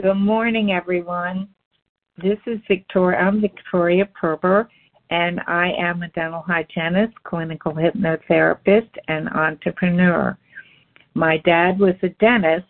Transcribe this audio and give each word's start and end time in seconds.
Good 0.00 0.14
morning, 0.14 0.72
everyone. 0.72 1.48
This 2.16 2.38
is 2.46 2.58
Victoria. 2.66 3.18
I'm 3.18 3.42
Victoria 3.42 4.08
Perber, 4.18 4.66
and 5.10 5.38
I 5.46 5.72
am 5.72 6.02
a 6.02 6.08
dental 6.08 6.40
hygienist, 6.40 7.12
clinical 7.24 7.74
hypnotherapist, 7.74 8.88
and 9.08 9.28
entrepreneur. 9.28 10.38
My 11.12 11.36
dad 11.44 11.78
was 11.78 11.94
a 12.02 12.08
dentist, 12.08 12.64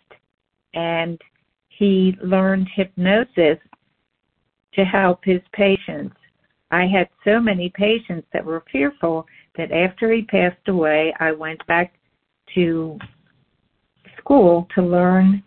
and 0.73 1.17
he 1.69 2.17
learned 2.21 2.67
hypnosis 2.75 3.57
to 4.73 4.83
help 4.83 5.23
his 5.23 5.41
patients. 5.53 6.17
I 6.71 6.87
had 6.87 7.07
so 7.23 7.39
many 7.39 7.69
patients 7.69 8.27
that 8.33 8.43
were 8.43 8.65
fearful 8.69 9.25
that 9.55 9.71
after 9.71 10.11
he 10.11 10.23
passed 10.23 10.67
away, 10.67 11.13
I 11.21 11.31
went 11.31 11.65
back 11.67 11.93
to 12.55 12.99
school 14.19 14.67
to 14.75 14.81
learn 14.81 15.41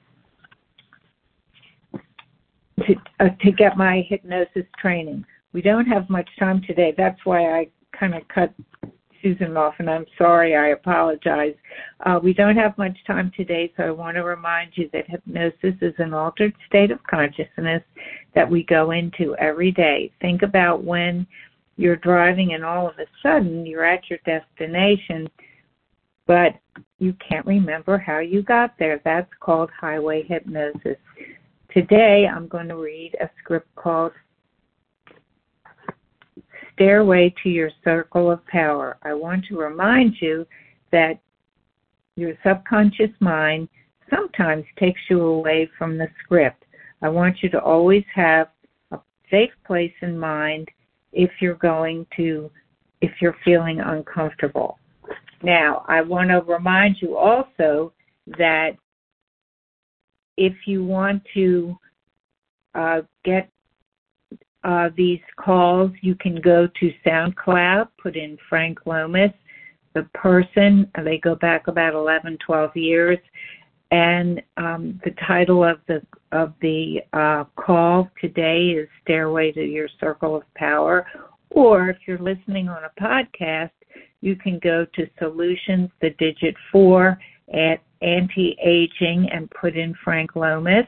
to 2.87 2.95
uh, 3.21 3.29
to 3.41 3.53
get 3.53 3.77
my 3.77 4.05
hypnosis 4.09 4.65
training. 4.79 5.25
We 5.53 5.63
don't 5.63 5.87
have 5.87 6.11
much 6.11 6.29
time 6.39 6.63
today. 6.67 6.95
That's 6.97 7.19
why 7.25 7.59
I 7.59 7.69
kind 7.99 8.15
of 8.15 8.27
cut 8.29 8.53
Susan 9.23 9.57
off, 9.57 9.75
and 9.79 9.89
I'm 9.89 10.07
sorry. 10.19 10.55
I 10.55 10.69
apologize. 10.69 11.55
Uh, 12.05 12.21
we 12.23 12.33
don't 12.33 12.57
have 12.57 12.77
much 12.79 12.97
time 13.07 13.33
today, 13.37 13.73
so 13.77 13.85
I 13.85 13.91
want 13.91 14.17
to 14.17 14.23
remind 14.23 14.73
you 14.75 14.89
that 14.93 15.09
hypnosis 15.09 15.75
is 15.81 15.95
an 15.99 16.15
altered 16.15 16.55
state 16.67 16.91
of 16.91 17.03
consciousness 17.05 17.83
that 18.35 18.49
we 18.49 18.63
go 18.65 18.91
into 18.91 19.35
every 19.37 19.73
day. 19.73 20.13
Think 20.21 20.43
about 20.43 20.85
when 20.85 21.27
you're 21.77 21.97
driving 21.97 22.55
and 22.55 22.65
all 22.65 22.89
of 22.89 22.99
a 22.99 23.07
sudden 23.23 23.67
you're 23.67 23.85
at 23.85 24.09
your 24.09 24.19
destination, 24.25 25.29
but 26.27 26.53
you 26.99 27.15
can't 27.27 27.47
remember 27.47 27.99
how 27.99 28.19
you 28.19 28.43
got 28.43 28.75
there. 28.79 29.01
That's 29.05 29.31
called 29.41 29.71
highway 29.79 30.23
hypnosis. 30.23 30.97
Today 31.77 32.27
I'm 32.27 32.49
going 32.49 32.69
to 32.69 32.77
read 32.77 33.15
a 33.21 33.29
script 33.39 33.69
called 33.75 34.13
Stairway 36.73 37.35
to 37.43 37.51
Your 37.51 37.69
Circle 37.85 38.31
of 38.31 38.47
Power. 38.47 38.97
I 39.03 39.13
want 39.13 39.45
to 39.51 39.59
remind 39.59 40.15
you 40.19 40.47
that 40.91 41.21
your 42.17 42.33
subconscious 42.43 43.11
mind 43.21 43.69
sometimes 44.09 44.65
takes 44.79 45.03
you 45.11 45.21
away 45.21 45.69
from 45.77 45.99
the 45.99 46.09
script. 46.25 46.65
I 47.03 47.11
want 47.11 47.43
you 47.43 47.51
to 47.51 47.61
always 47.61 48.05
have 48.15 48.49
a 48.93 48.99
safe 49.31 49.53
place 49.67 49.93
in 50.01 50.19
mind 50.19 50.71
if 51.13 51.31
you're 51.43 51.57
going 51.57 52.07
to, 52.17 52.51
if 53.03 53.13
you're 53.21 53.37
feeling 53.45 53.81
uncomfortable. 53.81 54.79
Now, 55.43 55.85
I 55.89 56.01
want 56.01 56.31
to 56.31 56.41
remind 56.41 57.03
you 57.03 57.19
also 57.19 57.93
that 58.39 58.79
if 60.37 60.55
you 60.67 60.85
want 60.85 61.23
to 61.35 61.77
uh, 62.75 63.01
get 63.25 63.51
uh, 64.65 64.91
these 64.97 65.21
calls, 65.37 65.91
you 66.03 66.15
can 66.17 66.41
go 66.41 66.69
to 66.81 66.93
SoundCloud, 67.07 67.89
put 68.03 68.17
in 68.17 68.37
Frank 68.49 68.81
Lomas, 68.85 69.33
the 69.95 70.03
person, 70.13 70.91
they 71.05 71.19
go 71.19 71.35
back 71.37 71.69
about 71.69 71.95
11, 71.95 72.39
12 72.45 72.77
years, 72.77 73.19
and 73.91 74.43
um, 74.57 75.01
the 75.05 75.13
title 75.27 75.65
of 75.65 75.79
the 75.87 76.03
of 76.33 76.53
the 76.61 76.99
uh, 77.13 77.45
call 77.55 78.11
today 78.21 78.71
is 78.71 78.89
Stairway 79.03 79.53
to 79.53 79.63
Your 79.63 79.89
Circle 80.01 80.37
of 80.37 80.43
Power. 80.55 81.07
Or 81.51 81.89
if 81.89 81.97
you're 82.07 82.19
listening 82.19 82.69
on 82.69 82.83
a 82.85 83.01
podcast, 83.01 83.71
you 84.27 84.35
can 84.35 84.59
go 84.59 84.85
to 84.95 85.09
Solutions, 85.21 85.89
the 86.03 86.11
digit 86.19 86.57
four, 86.73 87.17
at 87.55 87.81
anti-aging 88.03 89.29
and 89.33 89.49
put 89.53 89.77
in 89.77 89.95
Frank 90.03 90.35
Lomas. 90.35 90.87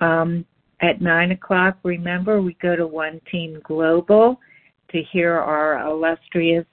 Um, 0.00 0.46
at 0.80 1.02
9 1.02 1.32
o'clock, 1.32 1.76
remember, 1.82 2.40
we 2.40 2.54
go 2.54 2.74
to 2.74 2.86
One 2.86 3.20
Team 3.30 3.60
Global 3.64 4.40
to 4.90 5.02
hear 5.12 5.34
our 5.34 5.86
illustrious 5.86 6.64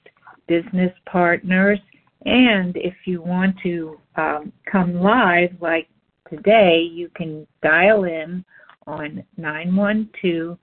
business 0.48 0.94
partners. 1.06 1.80
And 2.26 2.78
if 2.78 2.96
you 3.06 3.22
want 3.22 3.58
to 3.64 4.00
um, 4.16 4.54
come 4.72 4.96
live 4.96 5.50
like 5.60 5.90
today, 6.30 6.82
you 6.82 7.10
can 7.16 7.46
dial 7.62 8.06
in 8.06 8.46
on 8.88 9.26
912 9.38 10.58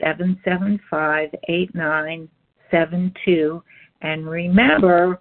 775 0.00 1.28
8972. 1.48 3.62
And 4.02 4.28
remember, 4.28 5.20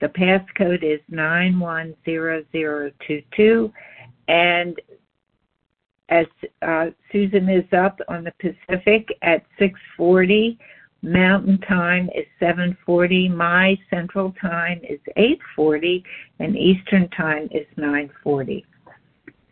the 0.00 0.08
passcode 0.08 0.82
is 0.82 1.00
910022. 1.08 3.72
And 4.28 4.80
as 6.10 6.26
uh, 6.62 6.86
Susan 7.12 7.48
is 7.48 7.64
up 7.72 7.98
on 8.08 8.24
the 8.24 8.32
Pacific 8.40 9.08
at 9.22 9.44
640, 9.58 10.58
Mountain 11.02 11.58
Time 11.60 12.10
is 12.14 12.26
740, 12.38 13.30
my 13.30 13.78
Central 13.88 14.34
Time 14.40 14.80
is 14.82 15.00
840, 15.16 16.04
and 16.40 16.54
Eastern 16.56 17.08
Time 17.10 17.48
is 17.52 17.66
940. 17.76 18.66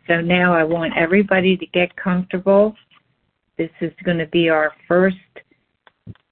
So 0.07 0.21
now 0.21 0.53
I 0.53 0.63
want 0.63 0.93
everybody 0.95 1.57
to 1.57 1.65
get 1.67 1.95
comfortable. 1.95 2.75
This 3.57 3.71
is 3.81 3.91
going 4.03 4.19
to 4.19 4.27
be 4.27 4.49
our 4.49 4.71
first 4.87 5.17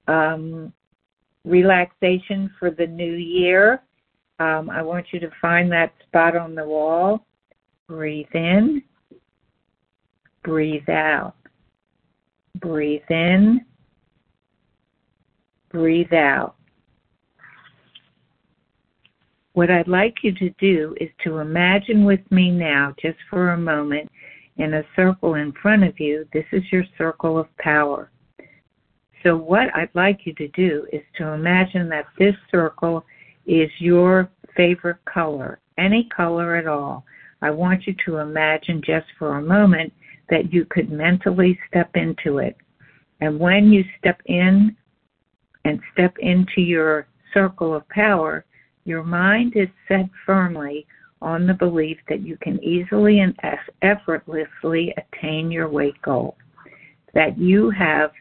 um, 0.08 0.72
relaxation 1.48 2.52
for 2.60 2.72
the 2.72 2.88
new 2.88 3.14
year. 3.14 3.82
Um, 4.40 4.70
I 4.70 4.82
want 4.82 5.08
you 5.12 5.20
to 5.22 5.32
find 5.42 5.72
that 5.72 5.94
spot 6.08 6.36
on 6.36 6.54
the 6.54 6.66
wall. 6.66 7.26
Breathe 7.88 8.28
in. 8.34 8.84
Breathe 10.44 10.90
out. 10.90 11.34
Breathe 12.60 13.10
in. 13.10 13.66
Breathe 15.72 16.14
out. 16.14 16.56
What 19.54 19.72
I'd 19.72 19.88
like 19.88 20.18
you 20.22 20.34
to 20.36 20.50
do 20.60 20.96
is 21.02 21.10
to 21.24 21.40
imagine 21.40 22.06
with 22.06 22.20
me 22.30 22.52
now, 22.52 22.94
just 23.02 23.18
for 23.30 23.50
a 23.50 23.58
moment, 23.58 24.10
in 24.58 24.76
a 24.76 24.84
circle 24.96 25.36
in 25.36 25.52
front 25.62 25.84
of 25.84 26.00
you. 26.00 26.28
This 26.32 26.46
is 26.52 26.62
your 26.72 26.84
circle 26.98 27.40
of 27.40 27.48
power. 27.58 28.12
So, 29.28 29.36
what 29.36 29.76
I'd 29.76 29.90
like 29.94 30.22
you 30.24 30.34
to 30.36 30.48
do 30.50 30.88
is 30.94 31.02
to 31.18 31.34
imagine 31.34 31.90
that 31.90 32.06
this 32.18 32.36
circle 32.50 33.04
is 33.46 33.70
your 33.78 34.30
favorite 34.56 35.04
color, 35.04 35.60
any 35.78 36.08
color 36.16 36.56
at 36.56 36.66
all. 36.66 37.04
I 37.42 37.50
want 37.50 37.86
you 37.86 37.94
to 38.06 38.20
imagine 38.20 38.82
just 38.86 39.06
for 39.20 39.38
a 39.38 39.42
moment 39.42 39.92
that 40.30 40.54
you 40.54 40.64
could 40.64 40.90
mentally 40.90 41.60
step 41.68 41.90
into 41.96 42.38
it. 42.38 42.56
And 43.20 43.38
when 43.38 43.74
you 43.74 43.84
step 44.00 44.22
in 44.28 44.74
and 45.66 45.82
step 45.92 46.16
into 46.20 46.62
your 46.62 47.08
circle 47.34 47.76
of 47.76 47.86
power, 47.90 48.46
your 48.86 49.04
mind 49.04 49.58
is 49.58 49.68
set 49.90 50.10
firmly 50.26 50.88
on 51.22 51.46
the 51.46 51.54
belief 51.54 51.98
that 52.08 52.22
you 52.22 52.38
can 52.38 52.64
easily 52.64 53.20
and 53.20 53.38
effortlessly 53.82 54.96
attain 54.96 55.52
your 55.52 55.68
weight 55.68 56.02
goal, 56.02 56.38
that 57.14 57.38
you 57.38 57.70
have 57.72 58.12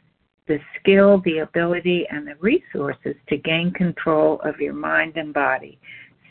the 0.49 0.59
skill, 0.79 1.21
the 1.25 1.39
ability, 1.39 2.07
and 2.11 2.27
the 2.27 2.37
resources 2.41 3.15
to 3.29 3.37
gain 3.37 3.73
control 3.73 4.41
of 4.45 4.61
your 4.61 4.75
mind 4.75 5.17
and 5.17 5.35
body. 5.35 5.79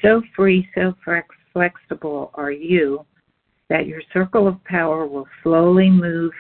So 0.02 0.22
free, 0.36 0.68
so 0.76 0.94
flexible 1.54 2.32
are 2.34 2.52
you 2.52 3.06
that 3.70 3.88
your 3.88 4.02
circle 4.14 4.48
of 4.48 4.64
power 4.66 5.06
will 5.08 5.28
slowly 5.44 5.90
move 5.90 6.32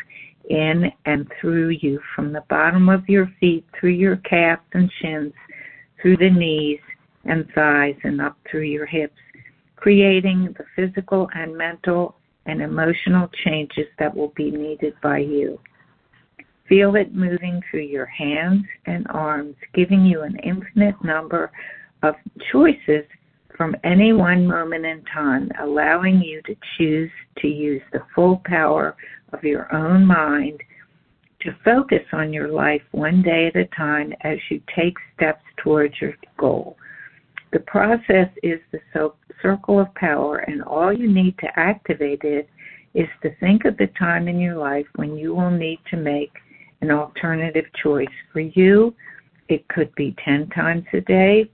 in 0.50 0.92
and 1.06 1.30
through 1.42 1.70
you 1.70 2.00
from 2.16 2.32
the 2.32 2.44
bottom 2.50 2.88
of 2.90 3.08
your 3.10 3.32
feet, 3.40 3.66
through 3.78 3.92
your 3.92 4.18
calves 4.18 4.62
and 4.74 4.92
shins, 5.02 5.34
through 6.02 6.18
the 6.18 6.30
knees 6.30 6.80
and 7.24 7.48
thighs, 7.56 7.96
and 8.04 8.22
up 8.22 8.38
through 8.50 8.62
your 8.62 8.86
hips, 8.86 9.18
creating 9.76 10.56
the 10.58 10.66
physical 10.76 11.28
and 11.34 11.58
mental 11.58 12.16
and 12.46 12.62
emotional 12.62 13.28
changes 13.44 13.88
that 13.98 14.16
will 14.16 14.32
be 14.36 14.52
needed 14.52 14.94
by 15.02 15.18
you. 15.18 15.60
Feel 16.68 16.96
it 16.96 17.14
moving 17.14 17.62
through 17.70 17.82
your 17.82 18.08
hands 18.08 18.66
and 18.86 19.06
arms, 19.10 19.56
giving 19.74 20.04
you 20.04 20.22
an 20.22 20.36
infinite 20.44 20.96
number 21.04 21.52
of 22.02 22.16
choices 22.52 23.04
from 23.56 23.76
any 23.84 24.14
one 24.14 24.46
moment 24.46 24.86
in 24.86 25.04
time, 25.14 25.50
allowing 25.62 26.22
you 26.22 26.42
to 26.44 26.56
choose 26.78 27.12
to 27.38 27.48
use 27.48 27.82
the 27.94 28.04
full 28.14 28.42
power 28.46 28.96
of 29.32 29.44
your 29.44 29.74
own 29.74 30.06
mind 30.06 30.60
to 31.42 31.56
focus 31.64 32.04
on 32.12 32.34
your 32.34 32.48
life 32.48 32.82
one 32.92 33.22
day 33.22 33.48
at 33.48 33.56
a 33.56 33.66
time 33.76 34.12
as 34.22 34.38
you 34.50 34.60
take 34.76 34.96
steps 35.16 35.44
towards 35.58 35.94
your 36.02 36.14
goal. 36.38 36.76
The 37.54 37.60
process 37.60 38.30
is 38.42 38.60
the 38.72 39.12
circle 39.42 39.80
of 39.80 39.94
power, 39.94 40.38
and 40.38 40.64
all 40.64 40.92
you 40.92 41.12
need 41.12 41.38
to 41.38 41.60
activate 41.60 42.24
it 42.24 42.50
is 42.96 43.08
to 43.22 43.36
think 43.40 43.66
of 43.66 43.78
the 43.78 43.88
time 44.00 44.28
in 44.28 44.40
your 44.40 44.58
life 44.58 44.88
when 44.96 45.16
you 45.16 45.36
will 45.36 45.52
need 45.52 45.80
to 45.92 45.98
make 45.98 46.32
an 46.82 46.92
alternative 46.92 47.66
choice. 47.82 48.08
For 48.32 48.42
you, 48.42 48.96
it 49.48 49.68
could 49.68 49.94
be 49.96 50.16
10 50.24 50.50
times 50.50 50.86
a 50.94 51.02
day 51.02 51.50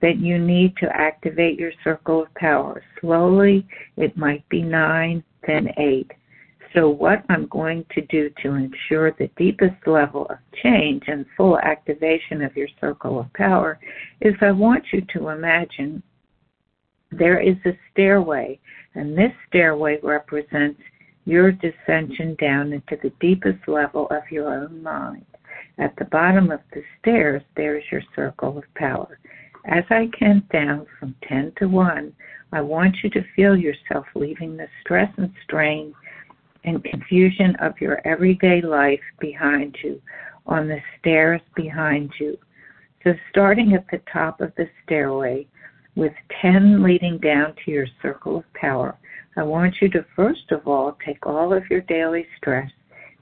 that 0.00 0.18
you 0.18 0.38
need 0.38 0.76
to 0.78 0.96
activate 0.96 1.58
your 1.58 1.72
circle 1.84 2.22
of 2.22 2.34
power. 2.34 2.82
Slowly, 3.00 3.66
it 3.96 4.16
might 4.16 4.48
be 4.48 4.62
9, 4.62 5.22
then 5.46 5.68
8. 5.76 6.10
So, 6.74 6.88
what 6.88 7.24
I'm 7.28 7.46
going 7.46 7.84
to 7.94 8.00
do 8.02 8.30
to 8.42 8.54
ensure 8.54 9.10
the 9.10 9.28
deepest 9.36 9.86
level 9.86 10.26
of 10.26 10.38
change 10.62 11.02
and 11.08 11.26
full 11.36 11.58
activation 11.58 12.42
of 12.42 12.56
your 12.56 12.68
circle 12.80 13.18
of 13.18 13.32
power 13.32 13.78
is 14.20 14.34
I 14.40 14.52
want 14.52 14.84
you 14.92 15.02
to 15.14 15.30
imagine 15.30 16.02
there 17.10 17.40
is 17.40 17.56
a 17.66 17.76
stairway, 17.90 18.60
and 18.94 19.18
this 19.18 19.32
stairway 19.48 19.98
represents 20.02 20.80
your 21.24 21.52
descension 21.52 22.36
down 22.38 22.72
into 22.72 22.96
the 23.02 23.12
deepest 23.20 23.68
level 23.68 24.06
of 24.10 24.22
your 24.30 24.52
own 24.52 24.82
mind. 24.82 25.24
At 25.78 25.94
the 25.96 26.06
bottom 26.06 26.50
of 26.50 26.60
the 26.72 26.82
stairs, 27.00 27.42
there 27.56 27.76
is 27.78 27.84
your 27.90 28.02
circle 28.14 28.58
of 28.58 28.64
power. 28.74 29.18
As 29.66 29.84
I 29.90 30.08
count 30.18 30.48
down 30.48 30.86
from 30.98 31.14
10 31.28 31.52
to 31.58 31.68
1, 31.68 32.12
I 32.52 32.60
want 32.60 32.96
you 33.02 33.10
to 33.10 33.24
feel 33.36 33.56
yourself 33.56 34.06
leaving 34.14 34.56
the 34.56 34.68
stress 34.80 35.12
and 35.16 35.32
strain 35.44 35.94
and 36.64 36.82
confusion 36.84 37.56
of 37.56 37.80
your 37.80 38.00
everyday 38.06 38.60
life 38.60 39.00
behind 39.18 39.76
you, 39.82 40.00
on 40.46 40.68
the 40.68 40.80
stairs 40.98 41.40
behind 41.54 42.12
you. 42.18 42.36
So, 43.04 43.14
starting 43.30 43.74
at 43.74 43.86
the 43.90 44.00
top 44.12 44.40
of 44.40 44.52
the 44.56 44.68
stairway, 44.84 45.46
with 45.94 46.12
10 46.42 46.82
leading 46.82 47.18
down 47.18 47.54
to 47.64 47.70
your 47.70 47.86
circle 48.02 48.38
of 48.38 48.52
power, 48.54 48.96
I 49.36 49.42
want 49.42 49.76
you 49.80 49.88
to 49.90 50.04
first 50.16 50.50
of 50.50 50.66
all 50.66 50.98
take 51.04 51.24
all 51.26 51.52
of 51.52 51.68
your 51.70 51.82
daily 51.82 52.26
stress, 52.36 52.70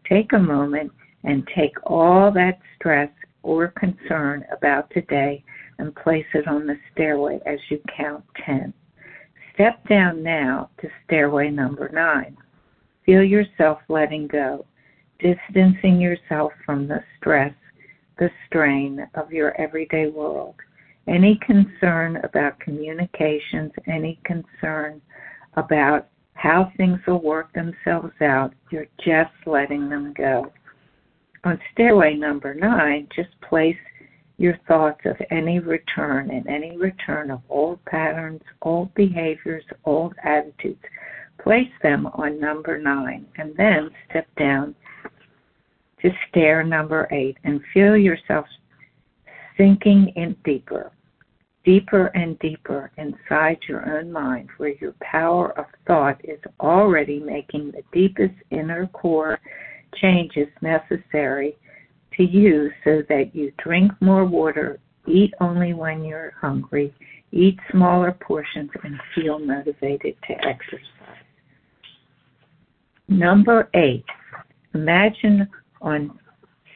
take 0.08 0.32
a 0.32 0.38
moment, 0.38 0.90
and 1.24 1.46
take 1.54 1.74
all 1.84 2.32
that 2.32 2.60
stress 2.76 3.10
or 3.42 3.68
concern 3.68 4.44
about 4.50 4.90
today 4.90 5.44
and 5.78 5.94
place 5.94 6.26
it 6.34 6.48
on 6.48 6.66
the 6.66 6.78
stairway 6.92 7.40
as 7.46 7.58
you 7.68 7.80
count 7.96 8.24
10. 8.44 8.72
Step 9.54 9.86
down 9.88 10.22
now 10.22 10.70
to 10.80 10.88
stairway 11.04 11.50
number 11.50 11.88
9. 11.92 12.36
Feel 13.04 13.22
yourself 13.22 13.78
letting 13.88 14.26
go, 14.26 14.64
distancing 15.18 16.00
yourself 16.00 16.52
from 16.64 16.88
the 16.88 17.02
stress, 17.16 17.54
the 18.18 18.30
strain 18.46 19.06
of 19.14 19.32
your 19.32 19.58
everyday 19.60 20.06
world. 20.08 20.54
Any 21.06 21.38
concern 21.44 22.16
about 22.22 22.60
communications, 22.60 23.72
any 23.86 24.20
concern 24.24 25.00
about 25.54 26.08
how 26.34 26.72
things 26.76 27.00
will 27.06 27.20
work 27.20 27.52
themselves 27.52 28.14
out, 28.20 28.54
you're 28.70 28.86
just 28.98 29.32
letting 29.46 29.88
them 29.88 30.14
go. 30.16 30.52
On 31.44 31.58
stairway 31.72 32.14
number 32.14 32.54
nine, 32.54 33.08
just 33.14 33.30
place 33.40 33.76
your 34.38 34.56
thoughts 34.68 35.00
of 35.04 35.16
any 35.30 35.58
return 35.58 36.30
and 36.30 36.46
any 36.46 36.76
return 36.76 37.30
of 37.30 37.40
old 37.48 37.84
patterns, 37.86 38.40
old 38.62 38.94
behaviors, 38.94 39.64
old 39.84 40.14
attitudes. 40.22 40.82
Place 41.42 41.70
them 41.82 42.06
on 42.06 42.40
number 42.40 42.78
nine 42.78 43.26
and 43.36 43.54
then 43.56 43.90
step 44.08 44.26
down 44.36 44.74
to 46.02 46.10
stair 46.28 46.62
number 46.62 47.08
eight 47.10 47.36
and 47.44 47.60
feel 47.74 47.96
yourself 47.96 48.46
sinking 49.56 50.12
in 50.14 50.36
deeper, 50.44 50.92
deeper 51.68 52.06
and 52.14 52.38
deeper 52.38 52.90
inside 52.96 53.58
your 53.68 53.98
own 53.98 54.10
mind 54.10 54.48
where 54.56 54.74
your 54.80 54.94
power 55.02 55.52
of 55.58 55.66
thought 55.86 56.18
is 56.24 56.40
already 56.60 57.20
making 57.20 57.70
the 57.72 57.82
deepest 57.92 58.32
inner 58.50 58.86
core 58.94 59.38
changes 59.96 60.48
necessary 60.62 61.54
to 62.16 62.22
you 62.22 62.70
so 62.84 63.02
that 63.10 63.34
you 63.34 63.52
drink 63.62 63.92
more 64.00 64.24
water, 64.24 64.80
eat 65.06 65.30
only 65.42 65.74
when 65.74 66.02
you're 66.04 66.32
hungry, 66.40 66.90
eat 67.32 67.58
smaller 67.70 68.12
portions, 68.12 68.70
and 68.82 68.98
feel 69.14 69.38
motivated 69.38 70.16
to 70.26 70.32
exercise. 70.46 70.80
Number 73.08 73.68
eight, 73.74 74.06
imagine 74.72 75.46
on 75.82 76.18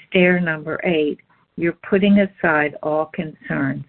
stair 0.06 0.38
number 0.38 0.78
eight, 0.84 1.18
you're 1.56 1.78
putting 1.88 2.18
aside 2.20 2.74
all 2.82 3.06
concerns. 3.06 3.84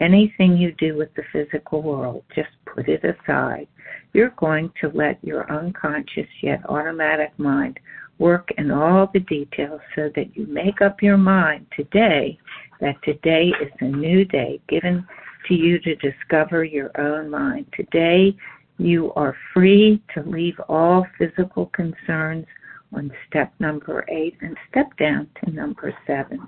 Anything 0.00 0.56
you 0.56 0.72
do 0.72 0.96
with 0.96 1.14
the 1.14 1.22
physical 1.32 1.82
world, 1.82 2.22
just 2.34 2.50
put 2.66 2.88
it 2.88 3.02
aside. 3.04 3.66
You're 4.12 4.34
going 4.36 4.70
to 4.80 4.90
let 4.94 5.22
your 5.24 5.50
unconscious 5.50 6.28
yet 6.42 6.60
automatic 6.68 7.32
mind 7.38 7.78
work 8.18 8.48
in 8.58 8.70
all 8.70 9.10
the 9.12 9.20
details 9.20 9.80
so 9.94 10.10
that 10.14 10.36
you 10.36 10.46
make 10.46 10.80
up 10.80 11.02
your 11.02 11.18
mind 11.18 11.66
today 11.76 12.38
that 12.80 12.96
today 13.02 13.52
is 13.62 13.72
a 13.80 13.84
new 13.84 14.24
day 14.24 14.60
given 14.68 15.06
to 15.48 15.54
you 15.54 15.78
to 15.80 15.94
discover 15.96 16.64
your 16.64 16.90
own 17.00 17.30
mind. 17.30 17.66
Today 17.74 18.36
you 18.78 19.12
are 19.14 19.36
free 19.54 20.02
to 20.14 20.22
leave 20.22 20.58
all 20.68 21.06
physical 21.18 21.66
concerns 21.66 22.46
on 22.92 23.10
step 23.28 23.52
number 23.58 24.04
eight 24.08 24.36
and 24.40 24.56
step 24.70 24.94
down 24.98 25.28
to 25.42 25.50
number 25.50 25.94
seven. 26.06 26.46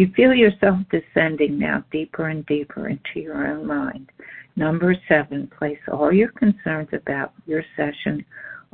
You 0.00 0.10
feel 0.16 0.32
yourself 0.32 0.78
descending 0.90 1.58
now 1.58 1.84
deeper 1.92 2.28
and 2.28 2.46
deeper 2.46 2.88
into 2.88 3.20
your 3.20 3.46
own 3.46 3.66
mind. 3.66 4.10
Number 4.56 4.96
seven, 5.06 5.46
place 5.58 5.76
all 5.92 6.10
your 6.10 6.30
concerns 6.30 6.88
about 6.94 7.34
your 7.44 7.62
session 7.76 8.24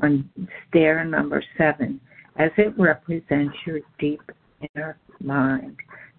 on 0.00 0.30
stair 0.68 1.04
number 1.04 1.42
seven 1.58 2.00
as 2.36 2.52
it 2.56 2.78
represents 2.78 3.56
your 3.66 3.80
deep 3.98 4.22
inner 4.60 4.98
mind. 5.20 5.74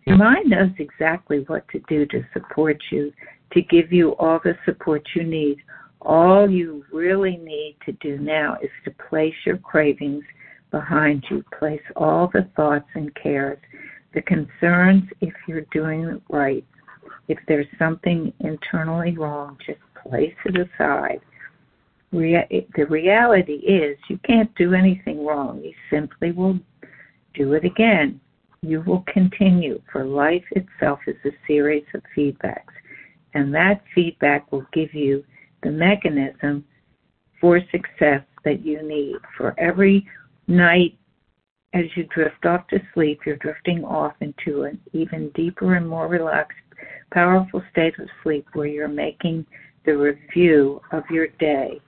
Your 0.06 0.18
mind 0.18 0.50
knows 0.50 0.71
exactly 0.77 1.45
what 1.48 1.65
to 1.69 1.80
do 1.88 2.06
to 2.07 2.25
support 2.33 2.75
you, 2.92 3.13
to 3.54 3.62
give 3.62 3.94
you 3.94 4.13
all 4.18 4.42
the 4.44 4.57
support 4.65 5.07
you 5.15 5.24
need 5.24 5.59
all 6.01 6.50
you 6.50 6.83
really 6.92 7.38
need 7.38 7.77
to 7.86 7.94
do 7.94 8.18
now 8.18 8.57
is 8.62 8.69
to 8.83 8.92
place 9.09 9.33
your 9.45 9.57
cravings 9.57 10.24
behind 10.69 11.24
you. 11.30 11.44
Place 11.57 11.81
all 11.95 12.30
the 12.31 12.48
thoughts 12.56 12.88
and 12.94 13.13
cares, 13.15 13.57
the 14.18 14.24
concerns 14.24 15.04
if 15.22 15.34
you're 15.48 15.68
doing 15.72 16.06
it 16.06 16.22
right. 16.30 16.66
If 17.28 17.38
there's 17.48 17.68
something 17.78 18.34
internally 18.40 19.16
wrong, 19.16 19.60
just 19.64 19.80
place 20.02 20.34
it 20.44 20.58
aside. 20.58 21.22
Rea- 22.12 22.68
the 22.75 22.88
reality 22.88 23.58
is 23.58 23.96
you 24.10 24.18
can't 24.24 24.54
do 24.56 24.74
anything 24.74 25.24
wrong. 25.24 25.62
You 25.64 25.74
simply 25.92 26.31
will 26.31 26.58
do 27.36 27.54
it 27.54 27.64
again. 27.64 28.19
You 28.64 28.81
will 28.81 29.04
continue, 29.06 29.80
for 29.92 30.04
life 30.04 30.46
itself 30.52 31.00
is 31.06 31.18
a 31.24 31.31
series 31.46 31.86
of 31.94 32.02
feedbacks, 32.18 32.74
and 33.36 33.54
that 33.54 33.84
feedback 33.94 34.52
will 34.52 34.66
give 34.74 34.96
you 34.96 35.24
the 35.62 35.69
mechanism 35.69 36.66
for 37.40 37.62
success 37.71 38.24
that 38.45 38.66
you 38.66 38.81
need. 38.81 39.18
For 39.38 39.54
every 39.59 40.07
night 40.47 40.97
as 41.74 41.86
you 41.95 42.06
drift 42.06 42.45
off 42.45 42.68
to 42.68 42.80
sleep, 42.94 43.21
you're 43.26 43.38
drifting 43.38 43.83
off 43.83 44.14
into 44.21 44.64
an 44.64 44.80
even 44.94 45.30
deeper 45.36 45.76
and 45.76 45.88
more 45.88 46.07
relaxed, 46.07 46.57
powerful 47.12 47.62
state 47.71 47.97
of 48.00 48.07
sleep 48.24 48.45
where 48.54 48.68
you're 48.68 48.88
making 48.88 49.45
the 49.86 49.95
review 49.97 50.81
of 50.92 51.04
your 51.09 51.28
day. 51.40 51.80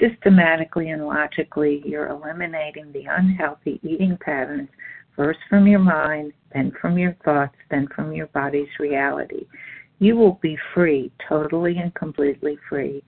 Systematically 0.00 0.90
and 0.90 1.06
logically, 1.06 1.82
you're 1.84 2.08
eliminating 2.08 2.92
the 2.92 3.04
unhealthy 3.08 3.80
eating 3.82 4.18
patterns 4.20 4.68
first 5.16 5.40
from 5.48 5.66
your 5.66 5.80
mind, 5.80 6.32
then 6.52 6.72
from 6.80 6.98
your 6.98 7.16
thoughts, 7.24 7.56
then 7.70 7.88
from 7.94 8.12
your 8.12 8.26
body's 8.28 8.68
reality 8.78 9.46
you 9.98 10.16
will 10.16 10.38
be 10.40 10.56
free, 10.74 11.10
totally 11.28 11.78
and 11.78 11.94
completely 11.94 12.58
free. 12.68 13.02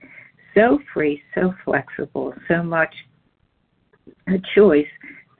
So 0.53 0.79
free, 0.93 1.21
so 1.33 1.53
flexible, 1.63 2.33
so 2.47 2.61
much 2.61 2.93
a 4.27 4.37
choice 4.55 4.87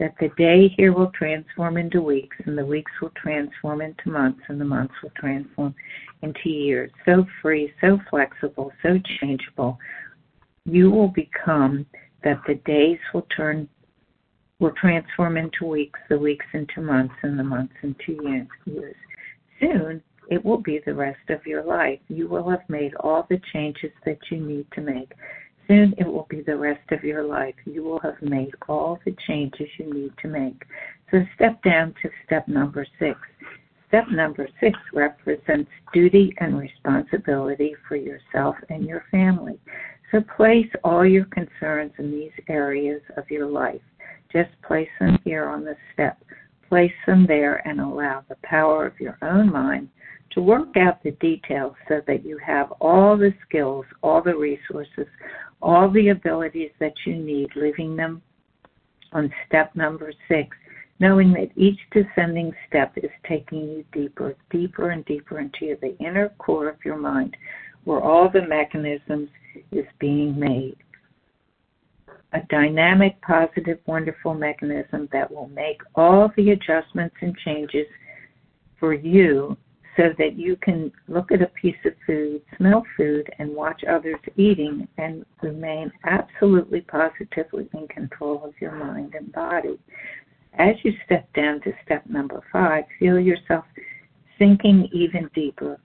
that 0.01 0.15
the 0.19 0.29
day 0.35 0.67
here 0.75 0.93
will 0.93 1.11
transform 1.13 1.77
into 1.77 2.01
weeks, 2.01 2.35
and 2.45 2.57
the 2.57 2.65
weeks 2.65 2.91
will 2.99 3.11
transform 3.15 3.81
into 3.81 4.09
months, 4.09 4.41
and 4.47 4.59
the 4.59 4.65
months 4.65 4.95
will 5.03 5.11
transform 5.15 5.75
into 6.23 6.49
years. 6.49 6.89
So 7.05 7.23
free, 7.39 7.71
so 7.79 7.99
flexible, 8.09 8.71
so 8.81 8.99
changeable. 9.19 9.77
You 10.65 10.89
will 10.89 11.09
become 11.09 11.85
that 12.23 12.41
the 12.47 12.55
days 12.65 12.97
will 13.13 13.27
turn 13.37 13.69
will 14.59 14.73
transform 14.79 15.37
into 15.37 15.65
weeks, 15.65 15.99
the 16.09 16.17
weeks 16.17 16.45
into 16.53 16.81
months, 16.81 17.15
and 17.21 17.37
the 17.37 17.43
months 17.43 17.73
into 17.83 18.47
years. 18.65 18.95
Soon 19.59 20.01
it 20.31 20.43
will 20.43 20.61
be 20.61 20.79
the 20.83 20.93
rest 20.95 21.29
of 21.29 21.45
your 21.45 21.63
life. 21.63 21.99
You 22.07 22.27
will 22.27 22.49
have 22.49 22.67
made 22.69 22.95
all 22.95 23.27
the 23.29 23.39
changes 23.53 23.91
that 24.05 24.19
you 24.31 24.37
need 24.39 24.65
to 24.73 24.81
make. 24.81 25.11
Soon 25.71 25.93
it 25.97 26.05
will 26.05 26.27
be 26.29 26.41
the 26.41 26.57
rest 26.57 26.91
of 26.91 27.01
your 27.01 27.23
life. 27.23 27.55
You 27.63 27.81
will 27.85 28.01
have 28.01 28.21
made 28.21 28.51
all 28.67 28.99
the 29.05 29.15
changes 29.25 29.69
you 29.77 29.93
need 29.93 30.11
to 30.21 30.27
make. 30.27 30.63
So 31.09 31.19
step 31.35 31.63
down 31.63 31.95
to 32.01 32.09
step 32.25 32.45
number 32.49 32.85
six. 32.99 33.17
Step 33.87 34.03
number 34.11 34.49
six 34.59 34.77
represents 34.93 35.71
duty 35.93 36.35
and 36.39 36.59
responsibility 36.59 37.73
for 37.87 37.95
yourself 37.95 38.57
and 38.69 38.83
your 38.83 39.05
family. 39.11 39.57
So 40.11 40.19
place 40.35 40.67
all 40.83 41.05
your 41.05 41.23
concerns 41.25 41.93
in 41.99 42.11
these 42.11 42.33
areas 42.49 43.01
of 43.15 43.31
your 43.31 43.47
life. 43.47 43.79
Just 44.29 44.49
place 44.67 44.89
them 44.99 45.19
here 45.23 45.45
on 45.45 45.63
the 45.63 45.77
step. 45.93 46.21
Place 46.67 46.91
them 47.07 47.25
there 47.25 47.65
and 47.65 47.79
allow 47.79 48.25
the 48.27 48.35
power 48.43 48.85
of 48.85 48.99
your 48.99 49.17
own 49.21 49.49
mind 49.49 49.87
to 50.31 50.41
work 50.41 50.75
out 50.77 51.01
the 51.03 51.11
details 51.11 51.75
so 51.87 52.01
that 52.07 52.25
you 52.25 52.37
have 52.45 52.71
all 52.81 53.17
the 53.17 53.33
skills, 53.47 53.85
all 54.01 54.21
the 54.21 54.35
resources, 54.35 55.07
all 55.61 55.89
the 55.89 56.09
abilities 56.09 56.71
that 56.79 56.93
you 57.05 57.15
need, 57.15 57.49
leaving 57.55 57.95
them 57.95 58.21
on 59.13 59.31
step 59.47 59.75
number 59.75 60.11
six, 60.27 60.55
knowing 60.99 61.33
that 61.33 61.49
each 61.55 61.79
descending 61.91 62.53
step 62.67 62.93
is 62.97 63.09
taking 63.27 63.59
you 63.59 63.85
deeper, 63.91 64.35
deeper 64.49 64.91
and 64.91 65.05
deeper 65.05 65.39
into 65.39 65.75
the 65.81 65.97
inner 65.99 66.29
core 66.37 66.69
of 66.69 66.77
your 66.85 66.97
mind, 66.97 67.35
where 67.83 68.01
all 68.01 68.29
the 68.29 68.47
mechanisms 68.47 69.29
is 69.71 69.85
being 69.99 70.39
made. 70.39 70.77
A 72.33 72.39
dynamic, 72.49 73.21
positive, 73.21 73.79
wonderful 73.87 74.33
mechanism 74.33 75.09
that 75.11 75.29
will 75.29 75.49
make 75.49 75.81
all 75.95 76.31
the 76.37 76.51
adjustments 76.51 77.15
and 77.21 77.35
changes 77.43 77.87
for 78.79 78.93
you 78.93 79.57
so 79.97 80.13
that 80.17 80.37
you 80.37 80.55
can 80.57 80.91
look 81.07 81.31
at 81.31 81.41
a 81.41 81.47
piece 81.47 81.75
of 81.85 81.93
food, 82.05 82.41
smell 82.57 82.85
food, 82.95 83.29
and 83.39 83.53
watch 83.53 83.83
others 83.89 84.19
eating 84.37 84.87
and 84.97 85.25
remain 85.41 85.91
absolutely 86.05 86.81
positively 86.81 87.67
in 87.73 87.87
control 87.87 88.41
of 88.43 88.53
your 88.61 88.73
mind 88.73 89.13
and 89.15 89.31
body. 89.33 89.77
As 90.57 90.75
you 90.83 90.93
step 91.05 91.31
down 91.33 91.61
to 91.61 91.73
step 91.85 92.05
number 92.07 92.41
five, 92.51 92.85
feel 92.99 93.19
yourself 93.19 93.65
sinking 94.37 94.89
even 94.93 95.29
deeper. 95.33 95.77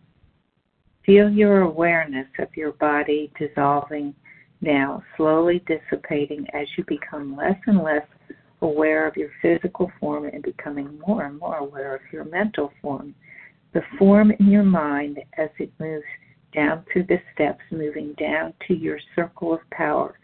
Feel 1.04 1.30
your 1.30 1.60
awareness 1.60 2.26
of 2.38 2.48
your 2.56 2.72
body 2.72 3.30
dissolving 3.38 4.14
now, 4.60 5.02
slowly 5.16 5.62
dissipating 5.66 6.46
as 6.52 6.66
you 6.76 6.84
become 6.86 7.36
less 7.36 7.58
and 7.66 7.82
less 7.82 8.06
aware 8.62 9.06
of 9.06 9.16
your 9.16 9.30
physical 9.42 9.90
form 10.00 10.26
and 10.26 10.42
becoming 10.42 10.98
more 11.06 11.24
and 11.24 11.38
more 11.38 11.58
aware 11.58 11.94
of 11.94 12.00
your 12.12 12.24
mental 12.24 12.72
form 12.80 13.14
the 13.76 13.82
form 13.98 14.30
in 14.30 14.46
your 14.46 14.62
mind 14.62 15.18
as 15.36 15.50
it 15.58 15.70
moves 15.78 16.02
down 16.54 16.82
through 16.90 17.02
the 17.02 17.20
steps, 17.34 17.60
moving 17.70 18.14
down 18.14 18.54
to 18.66 18.74
your 18.74 18.98
circle 19.14 19.52
of 19.52 19.60
power, 19.70 20.18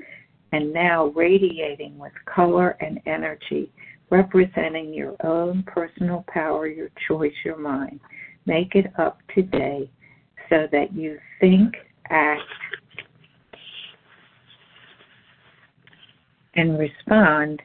and 0.53 0.73
now 0.73 1.09
radiating 1.09 1.99
with 1.99 2.13
color 2.25 2.79
and 2.81 2.99
energy, 3.05 3.71
representing 4.09 4.95
your 4.95 5.15
own 5.23 5.63
personal 5.65 6.25
power, 6.33 6.67
your 6.67 6.89
choice, 7.07 7.35
your 7.45 7.59
mind. 7.59 8.01
Make 8.47 8.75
it 8.75 8.87
up 8.99 9.19
today 9.35 9.91
so 10.49 10.67
that 10.73 10.95
you 10.95 11.19
think, 11.39 11.75
act, 12.09 12.41
and 16.55 16.79
respond 16.79 17.61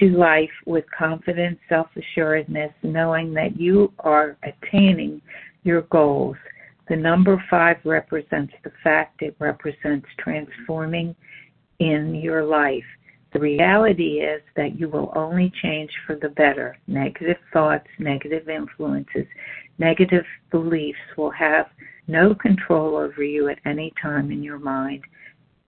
to 0.00 0.08
life 0.10 0.50
with 0.66 0.84
confidence, 0.96 1.58
self 1.68 1.88
assuredness, 1.96 2.72
knowing 2.82 3.32
that 3.34 3.58
you 3.58 3.92
are 4.00 4.36
attaining 4.42 5.22
your 5.62 5.82
goals. 5.82 6.36
The 6.88 6.96
number 6.96 7.42
five 7.48 7.76
represents 7.84 8.52
the 8.64 8.72
fact, 8.82 9.22
it 9.22 9.36
represents 9.38 10.08
transforming 10.18 11.14
in 11.78 12.14
your 12.16 12.42
life. 12.42 12.84
The 13.32 13.38
reality 13.38 14.20
is 14.20 14.42
that 14.56 14.78
you 14.78 14.88
will 14.88 15.12
only 15.14 15.52
change 15.62 15.90
for 16.04 16.16
the 16.16 16.30
better. 16.30 16.76
Negative 16.88 17.36
thoughts, 17.52 17.86
negative 18.00 18.48
influences, 18.48 19.26
negative 19.78 20.24
beliefs 20.50 20.98
will 21.16 21.30
have 21.30 21.66
no 22.08 22.34
control 22.34 22.96
over 22.96 23.22
you 23.22 23.48
at 23.48 23.58
any 23.64 23.92
time 24.02 24.32
in 24.32 24.42
your 24.42 24.58
mind 24.58 25.04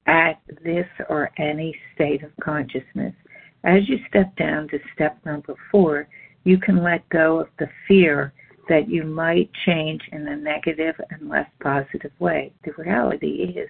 at 0.07 0.41
this 0.65 0.87
or 1.09 1.31
any 1.39 1.75
state 1.95 2.25
of 2.25 2.31
consciousness. 2.43 3.15
As 3.65 3.89
you 3.89 3.99
step 4.09 4.35
down 4.37 4.69
to 4.69 4.79
step 4.95 5.19
number 5.25 5.55
four, 5.71 6.09
you 6.45 6.59
can 6.59 6.83
let 6.83 7.09
go 7.11 7.39
of 7.41 7.49
the 7.59 7.69
fear 7.87 8.33
that 8.69 8.89
you 8.89 9.05
might 9.05 9.51
change 9.67 10.03
in 10.13 10.27
a 10.27 10.37
negative 10.37 10.95
and 11.11 11.29
less 11.29 11.49
positive 11.61 12.13
way. 12.19 12.53
The 12.65 12.73
reality 12.79 13.55
is 13.57 13.69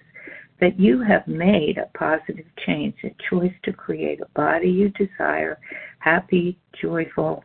that 0.59 0.79
you 0.79 1.01
have 1.01 1.27
made 1.27 1.77
a 1.77 1.97
positive 1.97 2.45
change, 2.65 2.95
a 3.03 3.15
choice 3.29 3.53
to 3.63 3.73
create 3.73 4.21
a 4.21 4.27
body 4.33 4.69
you 4.69 4.89
desire, 4.89 5.59
happy, 5.99 6.57
joyful, 6.81 7.43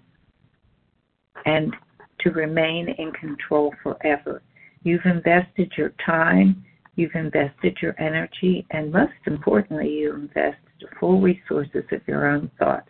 and 1.46 1.74
to 2.20 2.30
remain 2.30 2.88
in 2.98 3.12
control 3.12 3.74
forever. 3.82 4.42
You've 4.82 5.04
invested 5.04 5.72
your 5.76 5.92
time, 6.04 6.64
you've 6.96 7.14
invested 7.14 7.78
your 7.82 7.94
energy, 7.98 8.66
and 8.70 8.92
most 8.92 9.12
importantly, 9.26 9.88
you 9.88 10.14
invest 10.14 10.58
the 10.80 10.88
full 10.98 11.20
resources 11.20 11.84
of 11.92 12.00
your 12.06 12.26
own 12.28 12.50
thoughts. 12.58 12.88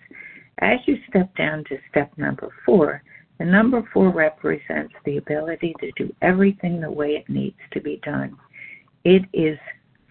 As 0.60 0.78
you 0.86 0.96
step 1.08 1.34
down 1.36 1.64
to 1.68 1.78
step 1.90 2.10
number 2.16 2.48
four, 2.66 3.02
the 3.38 3.44
number 3.44 3.88
four 3.92 4.10
represents 4.10 4.92
the 5.04 5.18
ability 5.18 5.74
to 5.80 5.92
do 5.92 6.12
everything 6.22 6.80
the 6.80 6.90
way 6.90 7.10
it 7.10 7.28
needs 7.28 7.58
to 7.72 7.80
be 7.80 8.00
done. 8.04 8.36
It 9.04 9.22
is 9.32 9.58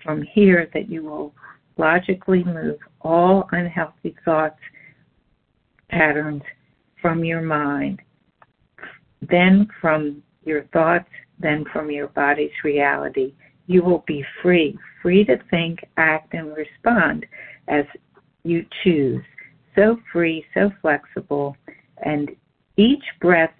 from 0.04 0.24
here 0.34 0.70
that 0.74 0.90
you 0.90 1.04
will 1.04 1.34
logically 1.78 2.44
move 2.44 2.78
all 3.02 3.50
unhealthy 3.52 4.16
thoughts, 4.24 4.60
patterns 5.90 6.44
from 7.02 7.26
your 7.26 7.42
mind, 7.42 8.02
then 9.30 9.68
from 9.82 10.24
your 10.46 10.64
thoughts, 10.74 11.10
then 11.40 11.66
from 11.74 11.92
your 11.92 12.08
body's 12.08 12.52
reality. 12.64 13.34
You 13.68 13.84
will 13.84 14.06
be 14.08 14.24
free, 14.42 14.78
free 15.02 15.26
to 15.26 15.38
think, 15.52 15.80
act, 15.98 16.34
and 16.34 16.56
respond 16.56 17.26
as 17.68 17.86
you 18.44 18.66
choose. 18.84 19.24
So 19.76 19.98
free, 20.12 20.46
so 20.54 20.72
flexible, 20.82 21.56
and 22.04 22.30
each 22.78 23.04
breath 23.22 23.54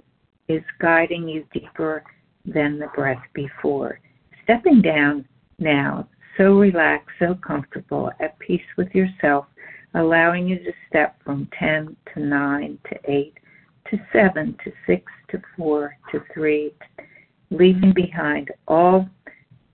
is 0.48 0.64
guiding 0.80 1.28
you 1.28 1.46
deeper 1.54 2.04
than 2.46 2.80
the 2.80 2.88
breath 2.96 3.22
before. 3.34 4.00
Stepping 4.44 4.82
down 4.82 5.26
now, 5.60 6.08
so 6.38 6.58
relaxed, 6.58 7.16
so 7.20 7.36
comfortable, 7.36 8.12
at 8.20 8.38
peace 8.40 8.62
with 8.78 8.94
yourself, 8.94 9.46
allowing 9.96 10.48
you 10.48 10.58
to 10.60 10.72
step 10.88 11.16
from 11.24 11.50
10 11.60 11.96
to 12.14 12.20
9 12.20 12.80
to 12.90 13.12
8 13.12 13.34
to 13.90 14.00
7 14.14 14.58
to 14.64 14.72
6 14.86 15.12
to 15.30 15.42
4 15.58 15.98
to 16.12 16.22
3, 16.34 16.74
leaving 17.52 17.94
behind 17.94 18.52
all 18.68 19.10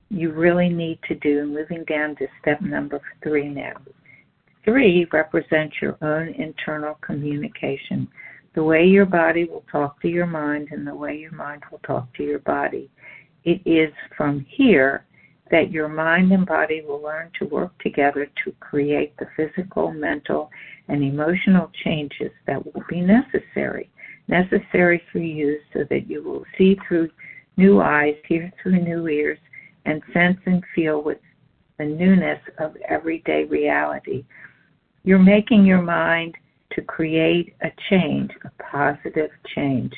you 0.09 0.31
really 0.31 0.69
need 0.69 0.99
to 1.07 1.15
do, 1.15 1.45
moving 1.45 1.83
down 1.85 2.15
to 2.17 2.27
step 2.41 2.61
number 2.61 3.01
3 3.23 3.49
now. 3.49 3.73
Three 4.63 5.05
represents 5.11 5.75
your 5.81 5.97
own 6.01 6.29
internal 6.29 6.95
communication, 7.01 8.07
the 8.55 8.63
way 8.63 8.85
your 8.85 9.05
body 9.05 9.43
will 9.43 9.65
talk 9.69 10.01
to 10.01 10.07
your 10.07 10.25
mind 10.25 10.69
and 10.71 10.87
the 10.87 10.95
way 10.95 11.17
your 11.17 11.33
mind 11.33 11.63
will 11.69 11.79
talk 11.79 12.13
to 12.15 12.23
your 12.23 12.39
body. 12.39 12.89
It 13.43 13.61
is 13.65 13.93
from 14.15 14.45
here 14.47 15.05
that 15.51 15.69
your 15.69 15.89
mind 15.89 16.31
and 16.31 16.45
body 16.45 16.81
will 16.81 17.01
learn 17.01 17.29
to 17.39 17.45
work 17.45 17.77
together 17.79 18.25
to 18.45 18.51
create 18.61 19.13
the 19.17 19.27
physical, 19.35 19.91
mental, 19.91 20.49
and 20.87 21.03
emotional 21.03 21.69
changes 21.83 22.31
that 22.47 22.63
will 22.65 22.83
be 22.87 23.01
necessary. 23.01 23.89
Necessary 24.29 25.01
for 25.11 25.19
you 25.19 25.59
so 25.73 25.83
that 25.89 26.09
you 26.09 26.23
will 26.23 26.45
see 26.57 26.77
through 26.87 27.09
new 27.57 27.81
eyes, 27.81 28.15
hear 28.27 28.49
through 28.61 28.79
new 28.79 29.07
ears, 29.07 29.39
and 29.85 30.01
sense 30.13 30.37
and 30.45 30.63
feel 30.73 31.03
with 31.03 31.19
the 31.77 31.85
newness 31.85 32.39
of 32.59 32.77
everyday 32.87 33.43
reality 33.43 34.23
you're 35.03 35.19
making 35.19 35.65
your 35.65 35.81
mind 35.81 36.35
to 36.73 36.81
create 36.81 37.55
a 37.61 37.69
change, 37.89 38.31
a 38.45 38.63
positive 38.63 39.29
change. 39.55 39.93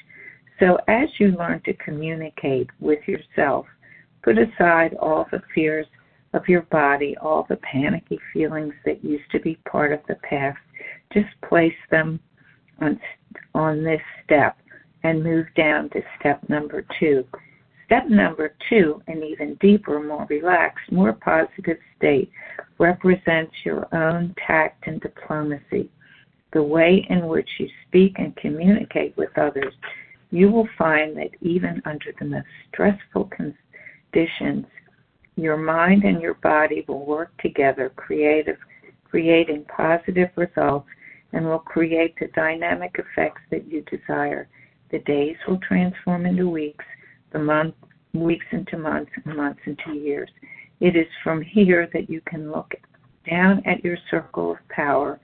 So 0.60 0.78
as 0.88 1.10
you 1.20 1.30
learn 1.32 1.62
to 1.66 1.74
communicate 1.74 2.70
with 2.80 3.00
yourself, 3.08 3.66
put 4.24 4.38
aside 4.38 4.96
all 4.96 5.28
the 5.32 5.42
fears 5.54 5.86
of 6.34 6.48
your 6.48 6.64
body, 6.64 7.16
all 7.22 7.46
the 7.48 7.58
panicky 7.58 8.20
feelings 8.34 8.74
that 8.86 9.04
used 9.04 9.30
to 9.32 9.40
be 9.40 9.56
part 9.70 9.94
of 9.94 10.00
the 10.08 10.16
past. 10.16 10.58
Just 11.14 11.30
place 11.48 11.74
them 11.92 12.20
on, 12.80 13.00
on 13.54 13.84
this 13.84 14.02
step 14.24 14.58
and 15.04 15.24
move 15.24 15.46
down 15.56 15.90
to 15.92 16.02
step 16.20 16.42
number 16.50 16.86
two. 17.00 17.24
Step 17.86 18.08
number 18.10 18.56
two, 18.68 19.02
an 19.08 19.24
even 19.24 19.56
deeper, 19.62 20.00
more 20.02 20.26
relaxed, 20.30 20.92
more 20.92 21.14
positive 21.14 21.78
state, 21.98 22.32
represents 22.80 23.54
your 23.64 23.88
own 23.96 24.34
tact 24.46 24.88
and 24.88 25.00
diplomacy, 25.02 25.90
the 26.52 26.64
way 26.64 27.06
in 27.10 27.28
which 27.28 27.50
you 27.60 27.68
speak 27.88 28.16
and 28.18 28.36
communicate 28.38 29.16
with 29.18 29.38
others. 29.38 29.74
You 30.32 30.50
will 30.50 30.68
find 30.78 31.16
that 31.18 31.30
even 31.42 31.82
under 31.86 32.12
the 32.18 32.26
most 32.26 32.48
stressful 32.70 33.30
conditions, 33.30 34.66
your 35.36 35.58
mind 35.58 36.04
and 36.06 36.22
your 36.22 36.36
body 36.36 36.86
will 36.88 37.06
work 37.06 37.32
together, 37.40 37.92
creative, 37.96 38.58
creating 39.04 39.66
positive 39.66 40.30
results, 40.36 40.88
and 41.34 41.46
will 41.46 41.60
create 41.60 42.16
the 42.20 42.28
dynamic 42.30 42.96
effects 42.98 43.42
that 43.52 43.68
you 43.72 43.84
desire. 43.84 44.48
The 44.92 45.00
days 45.00 45.36
will 45.48 45.60
transform 45.60 46.26
into 46.26 46.50
weeks 46.50 46.86
the 47.36 47.44
month, 47.44 47.76
weeks 48.14 48.46
into 48.54 48.78
months, 48.78 49.12
and 49.26 49.36
months 49.36 49.60
into 49.66 50.00
years. 50.00 50.30
It 50.80 50.96
is 50.96 51.08
from 51.22 51.42
here 51.42 51.90
that 51.92 52.10
you 52.10 52.22
can 52.26 52.50
look 52.50 52.74
down 53.30 53.62
at 53.66 53.84
your 53.84 53.98
circle 54.10 54.52
of 54.52 54.58
power 54.70 55.20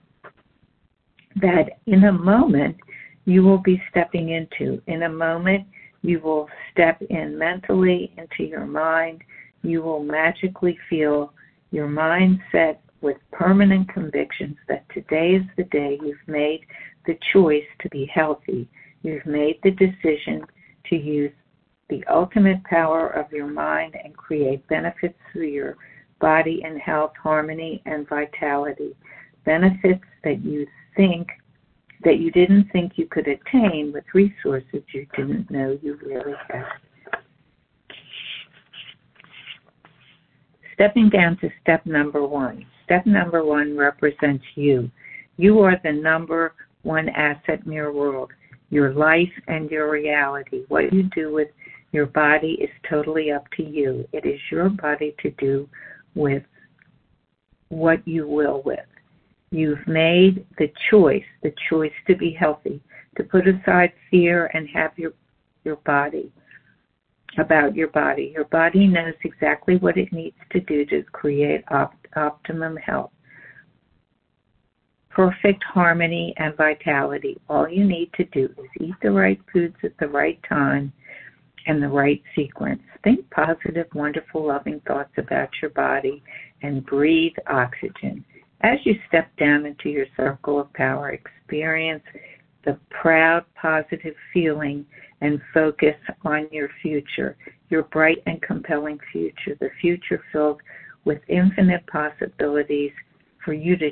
that 1.40 1.78
in 1.86 2.04
a 2.04 2.12
moment 2.12 2.76
you 3.24 3.42
will 3.42 3.58
be 3.58 3.82
stepping 3.90 4.28
into. 4.28 4.82
In 4.88 5.04
a 5.04 5.08
moment, 5.08 5.66
you 6.02 6.20
will 6.20 6.48
step 6.70 7.00
in 7.08 7.38
mentally 7.38 8.12
into 8.18 8.44
your 8.44 8.66
mind. 8.66 9.22
You 9.62 9.80
will 9.80 10.02
magically 10.02 10.78
feel 10.90 11.32
your 11.70 11.88
mindset 11.88 12.78
with 13.00 13.16
permanent 13.32 13.88
convictions 13.88 14.56
that 14.68 14.84
today 14.92 15.30
is 15.36 15.44
the 15.56 15.64
day 15.64 15.98
you've 16.04 16.28
made 16.28 16.60
the 17.06 17.18
choice 17.32 17.64
to 17.80 17.88
be 17.88 18.04
healthy. 18.12 18.68
You've 19.02 19.24
made 19.24 19.60
the 19.62 19.70
decision 19.70 20.44
to 20.90 20.96
use 20.96 21.32
the 21.92 22.02
ultimate 22.10 22.64
power 22.64 23.08
of 23.08 23.30
your 23.30 23.46
mind 23.46 23.94
and 24.02 24.16
create 24.16 24.66
benefits 24.68 25.18
for 25.30 25.44
your 25.44 25.76
body 26.20 26.62
and 26.64 26.80
health, 26.80 27.12
harmony, 27.22 27.82
and 27.84 28.08
vitality. 28.08 28.96
Benefits 29.44 30.04
that 30.24 30.42
you 30.42 30.66
think 30.96 31.28
that 32.02 32.18
you 32.18 32.30
didn't 32.30 32.70
think 32.72 32.92
you 32.96 33.06
could 33.06 33.28
attain 33.28 33.92
with 33.92 34.04
resources 34.14 34.82
you 34.94 35.06
didn't 35.14 35.50
know 35.50 35.78
you 35.82 35.98
really 36.02 36.32
had. 36.48 36.64
Stepping 40.72 41.10
down 41.10 41.36
to 41.42 41.50
step 41.60 41.84
number 41.84 42.26
one. 42.26 42.64
Step 42.86 43.04
number 43.04 43.44
one 43.44 43.76
represents 43.76 44.44
you. 44.54 44.90
You 45.36 45.60
are 45.60 45.78
the 45.84 45.92
number 45.92 46.54
one 46.84 47.10
asset 47.10 47.60
in 47.66 47.72
your 47.72 47.92
world, 47.92 48.30
your 48.70 48.94
life 48.94 49.32
and 49.46 49.70
your 49.70 49.90
reality. 49.90 50.62
What 50.68 50.90
you 50.92 51.04
do 51.14 51.32
with 51.32 51.48
your 51.92 52.06
body 52.06 52.58
is 52.60 52.70
totally 52.88 53.30
up 53.30 53.44
to 53.56 53.62
you. 53.62 54.08
It 54.12 54.24
is 54.26 54.40
your 54.50 54.70
body 54.70 55.14
to 55.20 55.30
do 55.32 55.68
with 56.14 56.42
what 57.68 58.06
you 58.08 58.26
will 58.26 58.62
with. 58.64 58.80
You've 59.50 59.86
made 59.86 60.46
the 60.58 60.72
choice, 60.90 61.24
the 61.42 61.54
choice 61.68 61.92
to 62.06 62.16
be 62.16 62.32
healthy, 62.32 62.80
to 63.18 63.24
put 63.24 63.46
aside 63.46 63.92
fear 64.10 64.50
and 64.54 64.66
have 64.70 64.92
your 64.96 65.12
your 65.64 65.76
body 65.76 66.32
about 67.38 67.76
your 67.76 67.88
body. 67.88 68.32
Your 68.34 68.46
body 68.46 68.86
knows 68.86 69.14
exactly 69.22 69.76
what 69.76 69.96
it 69.96 70.12
needs 70.12 70.36
to 70.50 70.60
do 70.60 70.84
to 70.86 71.02
create 71.12 71.62
op- 71.70 71.94
optimum 72.16 72.76
health. 72.76 73.12
Perfect 75.10 75.62
harmony 75.62 76.34
and 76.38 76.56
vitality. 76.56 77.38
All 77.48 77.68
you 77.68 77.84
need 77.84 78.10
to 78.14 78.24
do 78.24 78.46
is 78.58 78.70
eat 78.80 78.94
the 79.02 79.10
right 79.10 79.40
foods 79.52 79.76
at 79.84 79.96
the 79.98 80.08
right 80.08 80.40
time 80.48 80.92
and 81.66 81.82
the 81.82 81.88
right 81.88 82.22
sequence. 82.34 82.82
Think 83.04 83.28
positive, 83.30 83.86
wonderful, 83.94 84.46
loving 84.46 84.80
thoughts 84.86 85.12
about 85.18 85.48
your 85.60 85.70
body 85.70 86.22
and 86.62 86.84
breathe 86.86 87.34
oxygen. 87.48 88.24
As 88.62 88.78
you 88.84 88.94
step 89.08 89.28
down 89.38 89.66
into 89.66 89.88
your 89.88 90.06
circle 90.16 90.60
of 90.60 90.72
power, 90.72 91.10
experience 91.10 92.04
the 92.64 92.78
proud, 92.90 93.44
positive 93.60 94.14
feeling 94.32 94.86
and 95.20 95.40
focus 95.52 95.96
on 96.24 96.48
your 96.52 96.68
future, 96.80 97.36
your 97.70 97.84
bright 97.84 98.22
and 98.26 98.40
compelling 98.42 98.98
future, 99.10 99.56
the 99.60 99.70
future 99.80 100.22
filled 100.32 100.60
with 101.04 101.18
infinite 101.28 101.84
possibilities 101.86 102.92
for 103.44 103.52
you 103.52 103.76
to 103.76 103.90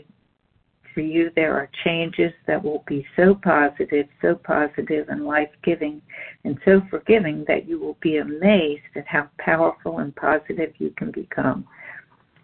for 0.94 1.00
you 1.00 1.30
there 1.34 1.54
are 1.54 1.68
changes 1.84 2.32
that 2.46 2.62
will 2.62 2.84
be 2.86 3.06
so 3.16 3.34
positive, 3.34 4.06
so 4.20 4.34
positive 4.34 5.08
and 5.08 5.24
life-giving 5.24 6.02
and 6.44 6.58
so 6.64 6.82
forgiving 6.90 7.44
that 7.48 7.68
you 7.68 7.78
will 7.78 7.96
be 8.00 8.18
amazed 8.18 8.82
at 8.96 9.06
how 9.06 9.28
powerful 9.38 9.98
and 9.98 10.14
positive 10.16 10.72
you 10.78 10.90
can 10.96 11.10
become. 11.10 11.66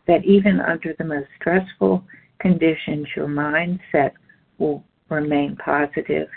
That 0.06 0.24
even 0.24 0.60
under 0.60 0.94
the 0.98 1.04
most 1.04 1.28
stressful 1.40 2.04
conditions, 2.38 3.06
your 3.16 3.28
mindset 3.28 4.12
will 4.58 4.84
remain 5.08 5.56
positive 5.56 6.28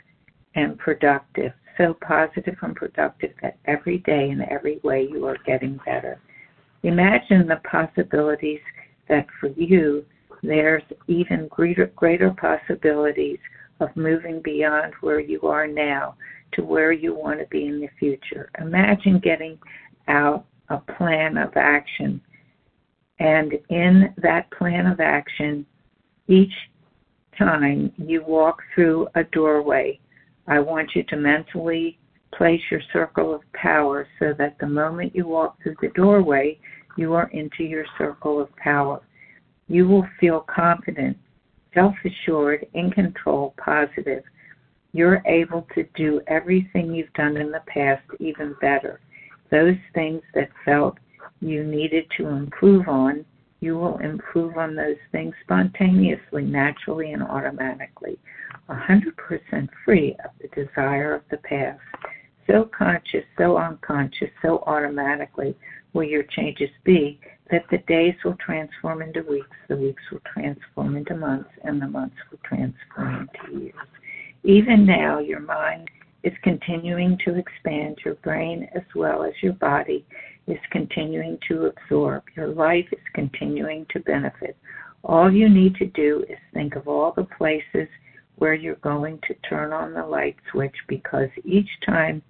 and 0.55 0.77
productive. 0.77 1.53
So 1.77 1.93
positive 2.01 2.57
and 2.61 2.75
productive 2.75 3.31
that 3.41 3.57
every 3.65 3.99
day 3.99 4.29
in 4.29 4.41
every 4.49 4.79
way 4.83 5.07
you 5.09 5.25
are 5.25 5.37
getting 5.45 5.79
better. 5.85 6.19
Imagine 6.83 7.47
the 7.47 7.61
possibilities 7.69 8.59
that 9.07 9.27
for 9.39 9.47
you 9.47 10.05
there's 10.43 10.83
even 11.07 11.47
greater, 11.49 11.87
greater 11.95 12.31
possibilities 12.31 13.39
of 13.79 13.95
moving 13.95 14.41
beyond 14.41 14.93
where 15.01 15.19
you 15.19 15.41
are 15.43 15.67
now 15.67 16.15
to 16.53 16.63
where 16.63 16.91
you 16.91 17.13
want 17.13 17.39
to 17.39 17.45
be 17.47 17.67
in 17.67 17.79
the 17.79 17.89
future. 17.99 18.49
Imagine 18.59 19.19
getting 19.19 19.57
out 20.07 20.45
a 20.69 20.77
plan 20.77 21.37
of 21.37 21.55
action. 21.55 22.21
And 23.19 23.53
in 23.69 24.13
that 24.17 24.49
plan 24.51 24.87
of 24.87 24.99
action, 24.99 25.65
each 26.27 26.53
time 27.37 27.91
you 27.97 28.23
walk 28.23 28.61
through 28.73 29.07
a 29.15 29.23
doorway, 29.25 29.99
I 30.47 30.59
want 30.59 30.91
you 30.95 31.03
to 31.03 31.15
mentally 31.15 31.99
place 32.33 32.61
your 32.71 32.81
circle 32.93 33.33
of 33.33 33.41
power 33.53 34.07
so 34.19 34.33
that 34.37 34.57
the 34.59 34.67
moment 34.67 35.15
you 35.15 35.27
walk 35.27 35.61
through 35.61 35.75
the 35.81 35.89
doorway, 35.89 36.57
you 36.97 37.13
are 37.13 37.29
into 37.29 37.63
your 37.63 37.85
circle 37.97 38.41
of 38.41 38.55
power. 38.57 39.01
You 39.69 39.87
will 39.87 40.07
feel 40.19 40.41
confident, 40.41 41.15
self 41.75 41.95
assured, 42.03 42.65
in 42.73 42.89
control, 42.91 43.53
positive. 43.63 44.23
You're 44.93 45.21
able 45.27 45.67
to 45.75 45.85
do 45.95 46.21
everything 46.27 46.93
you've 46.93 47.13
done 47.13 47.37
in 47.37 47.51
the 47.51 47.61
past 47.67 48.01
even 48.19 48.55
better. 48.59 48.99
Those 49.51 49.77
things 49.93 50.23
that 50.33 50.49
felt 50.65 50.97
you 51.39 51.63
needed 51.63 52.05
to 52.17 52.27
improve 52.27 52.87
on, 52.87 53.23
you 53.59 53.77
will 53.77 53.99
improve 53.99 54.57
on 54.57 54.75
those 54.75 54.97
things 55.11 55.35
spontaneously, 55.43 56.45
naturally, 56.45 57.13
and 57.13 57.21
automatically. 57.21 58.17
100% 58.69 59.69
free 59.85 60.15
of 60.25 60.31
the 60.41 60.47
desire 60.65 61.13
of 61.13 61.21
the 61.29 61.37
past. 61.37 61.79
So 62.47 62.69
conscious, 62.75 63.25
so 63.37 63.57
unconscious, 63.57 64.29
so 64.41 64.63
automatically 64.65 65.55
will 65.93 66.03
your 66.03 66.23
changes 66.23 66.69
be 66.83 67.19
that 67.51 67.65
the 67.71 67.79
days 67.79 68.13
will 68.23 68.37
transform 68.45 69.01
into 69.01 69.23
weeks, 69.23 69.47
the 69.67 69.75
weeks 69.75 70.03
will 70.11 70.21
transform 70.33 70.95
into 70.95 71.15
months, 71.15 71.49
and 71.63 71.81
the 71.81 71.87
months 71.87 72.15
will 72.29 72.39
transform 72.43 73.27
into 73.43 73.63
years. 73.63 73.75
Even 74.43 74.85
now, 74.85 75.19
your 75.19 75.39
mind 75.39 75.89
is 76.23 76.33
continuing 76.43 77.17
to 77.25 77.35
expand, 77.35 77.97
your 78.05 78.15
brain 78.15 78.69
as 78.75 78.83
well 78.93 79.23
as 79.23 79.33
your 79.41 79.53
body 79.53 80.05
is 80.47 80.59
continuing 80.71 81.37
to 81.47 81.65
absorb. 81.67 82.23
Your 82.35 82.47
life 82.47 82.87
is 82.91 82.99
continuing 83.13 83.85
to 83.91 83.99
benefit. 84.01 84.57
All 85.03 85.31
you 85.31 85.49
need 85.49 85.75
to 85.75 85.85
do 85.87 86.25
is 86.29 86.37
think 86.53 86.75
of 86.75 86.87
all 86.87 87.13
the 87.15 87.27
places 87.37 87.87
where 88.35 88.53
you're 88.53 88.75
going 88.75 89.19
to 89.27 89.33
turn 89.47 89.71
on 89.73 89.93
the 89.93 90.05
light 90.05 90.35
switch 90.51 90.75
because 90.87 91.29
each 91.45 91.69
time 91.85 92.21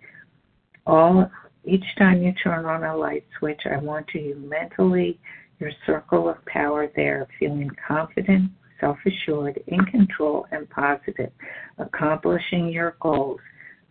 all 0.85 1.31
each 1.65 1.83
time 1.97 2.23
you 2.23 2.33
turn 2.43 2.65
on 2.65 2.83
a 2.83 2.95
light 2.95 3.25
switch 3.37 3.61
I 3.65 3.77
want 3.77 4.07
you 4.13 4.35
mentally 4.47 5.19
your 5.59 5.71
circle 5.85 6.29
of 6.29 6.43
power 6.45 6.87
there 6.95 7.27
feeling 7.37 7.69
confident, 7.85 8.51
self-assured, 8.79 9.61
in 9.67 9.83
control 9.85 10.47
and 10.51 10.69
positive, 10.69 11.31
accomplishing 11.77 12.69
your 12.69 12.95
goals. 13.01 13.41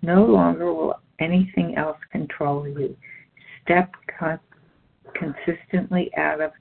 No 0.00 0.24
longer 0.24 0.72
will 0.72 1.00
anything 1.18 1.76
else 1.76 1.98
control 2.10 2.66
you 2.66 2.96
step 3.62 3.92
consistently 5.14 6.10
out 6.16 6.40
of 6.40 6.52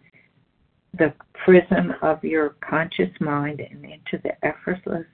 the 0.97 1.13
prism 1.45 1.93
of 2.01 2.23
your 2.23 2.55
conscious 2.67 3.11
mind 3.19 3.61
and 3.61 3.85
into 3.85 4.21
the 4.23 4.45
effortless 4.45 5.05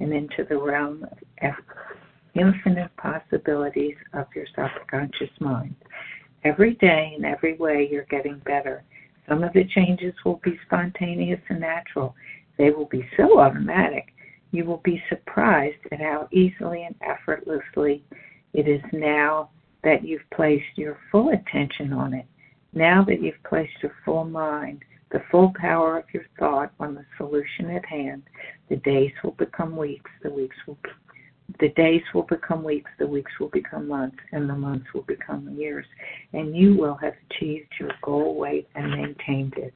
and 0.00 0.12
into 0.12 0.44
the 0.48 0.56
realm 0.56 1.04
of 1.42 1.54
infinite 2.34 2.90
possibilities 2.96 3.96
of 4.12 4.26
your 4.34 4.46
subconscious 4.54 5.30
mind. 5.40 5.74
Every 6.44 6.74
day 6.74 7.14
in 7.16 7.24
every 7.24 7.56
way 7.56 7.88
you're 7.90 8.04
getting 8.04 8.38
better. 8.44 8.82
Some 9.28 9.44
of 9.44 9.52
the 9.52 9.64
changes 9.64 10.14
will 10.24 10.40
be 10.42 10.58
spontaneous 10.66 11.40
and 11.48 11.60
natural. 11.60 12.14
They 12.58 12.70
will 12.70 12.86
be 12.86 13.08
so 13.16 13.38
automatic. 13.38 14.12
You 14.50 14.64
will 14.64 14.82
be 14.84 15.02
surprised 15.08 15.78
at 15.90 16.00
how 16.00 16.28
easily 16.32 16.84
and 16.84 16.94
effortlessly 17.00 18.02
it 18.52 18.68
is 18.68 18.82
now 18.92 19.50
that 19.84 20.04
you've 20.04 20.28
placed 20.34 20.76
your 20.76 20.98
full 21.10 21.30
attention 21.30 21.92
on 21.92 22.14
it, 22.14 22.26
now 22.72 23.04
that 23.04 23.22
you've 23.22 23.42
placed 23.44 23.72
your 23.82 23.92
full 24.04 24.24
mind, 24.24 24.82
the 25.10 25.22
full 25.30 25.52
power 25.56 25.98
of 25.98 26.04
your 26.12 26.24
thought 26.38 26.72
on 26.80 26.94
the 26.94 27.04
solution 27.16 27.70
at 27.70 27.84
hand, 27.84 28.22
the 28.68 28.76
days 28.76 29.12
will 29.22 29.32
become 29.32 29.76
weeks, 29.76 30.10
the 30.22 30.30
weeks 30.30 30.56
will 30.66 30.78
the 31.60 31.68
days 31.70 32.02
will 32.14 32.22
become 32.22 32.62
weeks, 32.64 32.90
the 32.98 33.06
weeks 33.06 33.32
will 33.38 33.48
become 33.48 33.88
months, 33.88 34.16
and 34.32 34.48
the 34.48 34.54
months 34.54 34.86
will 34.94 35.02
become 35.02 35.48
years, 35.56 35.86
and 36.32 36.56
you 36.56 36.76
will 36.76 36.94
have 36.96 37.14
achieved 37.30 37.68
your 37.78 37.90
goal 38.02 38.36
weight 38.36 38.68
and 38.74 38.90
maintained 38.90 39.54
it. 39.56 39.74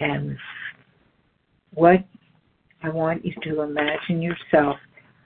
And 0.00 0.36
what 1.74 2.04
I 2.82 2.88
want 2.88 3.24
you 3.24 3.34
to 3.44 3.62
imagine 3.62 4.20
yourself 4.20 4.76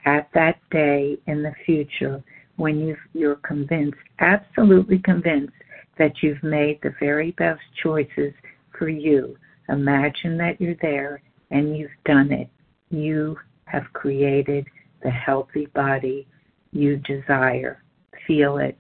at 0.05 0.29
that 0.35 0.59
day 0.71 1.19
in 1.27 1.43
the 1.43 1.53
future 1.65 2.23
when 2.57 2.79
you 2.81 2.97
you're 3.13 3.37
convinced, 3.37 3.99
absolutely 4.21 4.99
convinced, 4.99 5.53
that 5.99 6.13
you've 6.23 6.43
made 6.43 6.79
the 6.83 6.95
very 7.01 7.33
best 7.33 7.61
choices 7.83 8.33
for 8.79 8.89
you. 8.89 9.37
Imagine 9.69 10.37
that 10.39 10.61
you're 10.61 10.77
there 10.81 11.23
and 11.51 11.77
you've 11.77 11.91
done 12.05 12.33
it. 12.33 12.49
You 12.91 13.37
have 13.65 13.85
created 13.93 14.67
the 15.03 15.11
healthy 15.11 15.67
body 15.67 16.27
you 16.73 16.97
desire. 16.99 17.83
Feel 18.27 18.59
it, 18.59 18.77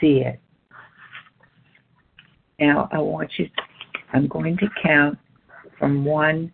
see 0.00 0.22
it. 0.26 0.40
Now 2.58 2.88
I 2.92 2.98
want 2.98 3.30
you, 3.38 3.48
I'm 4.12 4.26
going 4.26 4.56
to 4.58 4.68
count 4.82 5.18
from 5.78 6.04
one 6.04 6.52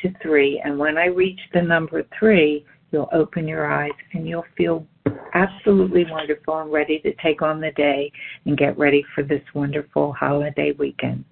to 0.00 0.12
three. 0.22 0.60
And 0.64 0.78
when 0.78 0.96
I 0.96 1.06
reach 1.06 1.40
the 1.52 1.62
number 1.62 2.04
three, 2.18 2.64
you'll 2.90 3.10
open 3.12 3.46
your 3.46 3.70
eyes 3.70 3.90
and 4.12 4.26
you'll 4.26 4.46
feel 4.56 4.86
absolutely 5.34 6.06
wonderful 6.10 6.60
and 6.60 6.72
ready 6.72 7.00
to 7.00 7.12
take 7.22 7.42
on 7.42 7.60
the 7.60 7.72
day 7.72 8.10
and 8.46 8.56
get 8.56 8.78
ready 8.78 9.04
for 9.14 9.22
this 9.22 9.42
wonderful 9.52 10.12
holiday 10.12 10.72
weekend. 10.78 11.24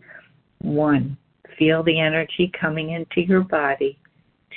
One, 0.60 1.16
feel 1.58 1.82
the 1.82 1.98
energy 1.98 2.50
coming 2.60 2.90
into 2.90 3.20
your 3.20 3.42
body. 3.42 3.98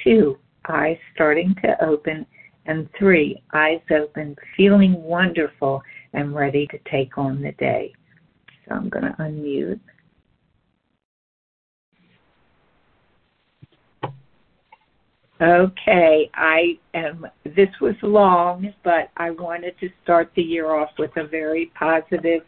Two, 0.04 0.38
eyes 0.70 0.98
starting 1.14 1.56
to 1.64 1.84
open. 1.84 2.26
And 2.68 2.90
three, 2.98 3.44
eyes 3.54 3.82
open, 3.92 4.36
feeling 4.58 5.02
wonderful 5.04 5.84
and 6.14 6.34
ready 6.34 6.66
to 6.68 6.80
take 6.90 7.18
on 7.18 7.42
the 7.42 7.52
day. 7.54 7.94
So 8.68 8.76
I'm 8.76 8.90
going 8.90 9.06
to 9.06 9.12
unmute. 9.20 9.80
Okay, 15.42 16.30
I 16.34 16.80
am. 16.94 17.28
This 17.44 17.68
was 17.82 17.96
long, 18.02 18.74
but 18.86 19.10
I 19.18 19.32
wanted 19.32 19.78
to 19.82 19.90
start 20.02 20.32
the 20.36 20.42
year 20.42 20.72
off 20.74 20.92
with 20.98 21.12
a 21.18 21.28
very 21.28 21.72
positive 21.78 22.42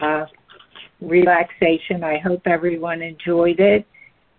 uh, 0.00 0.24
relaxation. 1.02 2.02
I 2.02 2.18
hope 2.18 2.42
everyone 2.46 3.02
enjoyed 3.02 3.60
it, 3.60 3.86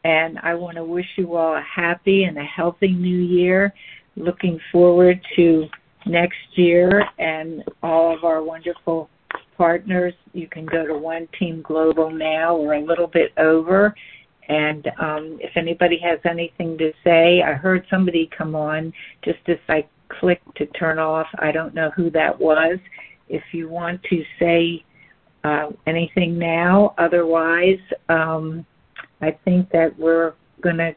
and 0.04 0.40
I 0.40 0.54
want 0.56 0.78
to 0.78 0.84
wish 0.84 1.06
you 1.18 1.36
all 1.36 1.56
a 1.56 1.62
happy 1.62 2.24
and 2.24 2.38
a 2.38 2.44
healthy 2.44 2.90
new 2.90 3.20
year. 3.20 3.74
Looking 4.16 4.60
forward 4.72 5.20
to 5.36 5.68
next 6.06 6.38
year 6.56 7.04
and 7.20 7.64
all 7.84 8.16
of 8.16 8.24
our 8.24 8.44
wonderful 8.44 9.10
partners. 9.58 10.14
You 10.34 10.48
can 10.48 10.66
go 10.66 10.86
to 10.86 10.98
One 10.98 11.28
Team 11.38 11.62
Global 11.62 12.10
now 12.10 12.56
or 12.56 12.74
a 12.74 12.84
little 12.84 13.08
bit 13.08 13.32
over 13.38 13.94
and 14.52 14.88
um, 15.00 15.38
if 15.40 15.56
anybody 15.56 15.98
has 16.04 16.20
anything 16.30 16.78
to 16.78 16.92
say, 17.06 17.42
I 17.42 17.54
heard 17.54 17.86
somebody 17.90 18.30
come 18.38 18.54
on 18.54 18.92
just 19.24 19.40
as 19.48 19.58
I 19.70 19.88
clicked 20.10 20.58
to 20.58 20.66
turn 20.68 21.00
off. 21.00 21.28
I 21.40 21.54
don't 21.54 21.74
know 21.74 21.90
who 21.96 22.10
that 22.12 22.38
was. 22.38 22.78
If 23.30 23.44
you 23.54 23.70
want 23.70 24.04
to 24.10 24.24
say 24.40 24.84
uh, 25.46 25.70
anything 25.88 26.38
now, 26.38 26.94
otherwise, 26.98 27.80
um, 28.10 28.66
I 29.22 29.38
think 29.46 29.70
that 29.72 29.98
we're 29.98 30.34
going 30.62 30.78
to 30.78 30.96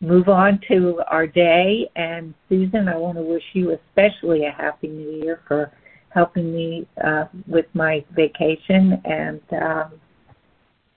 move 0.00 0.28
on 0.28 0.60
to 0.68 1.02
our 1.08 1.26
day. 1.26 1.90
And 1.96 2.34
Susan, 2.48 2.88
I 2.88 2.96
want 2.96 3.16
to 3.18 3.22
wish 3.22 3.44
you 3.52 3.72
especially 3.72 4.44
a 4.44 4.50
happy 4.50 4.88
new 4.88 5.22
year 5.22 5.40
for 5.46 5.72
helping 6.10 6.54
me 6.54 6.86
uh, 7.04 7.24
with 7.46 7.66
my 7.74 8.04
vacation. 8.14 9.00
And 9.04 9.40
um, 9.52 9.92